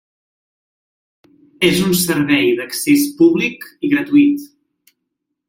És 1.69 1.81
un 1.89 1.93
servei 1.99 2.49
d’accés 2.61 3.05
públic 3.21 3.69
i 3.87 3.93
gratuït. 3.93 4.51